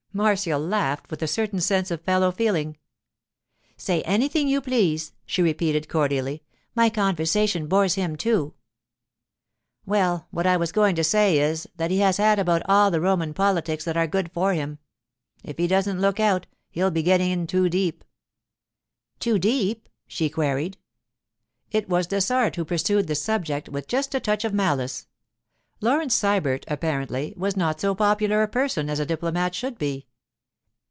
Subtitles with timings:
[0.13, 2.75] Marcia laughed with a certain sense of fellow feeling.
[3.77, 6.43] 'Say anything you please,' she repeated cordially.
[6.75, 8.53] 'My conversation bores him too.'
[9.85, 12.99] 'Well, what I was going to say is that he has had about all the
[12.99, 14.79] Roman politics that are good for him.
[15.45, 18.03] If he doesn't look out, he'll be getting in too deep.'
[19.21, 20.77] 'Too deep?' she queried.
[21.71, 25.07] It was Dessart who pursued the subject with just a touch of malice.
[25.83, 30.05] Laurence Sybert, apparently, was not so popular a person as a diplomat should be.